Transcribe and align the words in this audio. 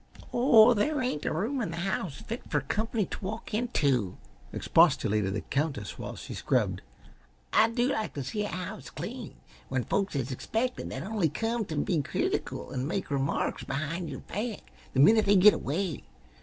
"Oh, 0.33 0.73
there 0.73 0.99
ain't 0.99 1.27
a 1.27 1.31
room 1.31 1.61
in 1.61 1.69
the 1.69 1.77
house 1.77 2.21
fit 2.21 2.41
fer 2.49 2.61
comp'ny 2.61 3.05
t' 3.05 3.17
walk 3.21 3.53
into," 3.53 4.17
expostulated 4.51 5.35
the 5.35 5.41
Countess 5.41 5.99
while 5.99 6.15
she 6.15 6.33
scrubbed. 6.33 6.81
"I 7.53 7.69
do 7.69 7.89
like 7.89 8.15
t' 8.15 8.23
see 8.23 8.43
a 8.45 8.47
house 8.47 8.89
clean 8.89 9.35
when 9.69 9.83
folks 9.83 10.15
is 10.15 10.31
expected 10.31 10.89
that 10.89 11.03
only 11.03 11.29
come 11.29 11.65
t' 11.65 11.75
be 11.75 12.01
critical 12.01 12.73
an' 12.73 12.87
make 12.87 13.11
remarks 13.11 13.63
behind 13.63 14.09
yer 14.09 14.17
back 14.17 14.71
the 14.95 14.99
minit 14.99 15.27
they 15.27 15.35
git 15.35 15.53
away. 15.53 16.01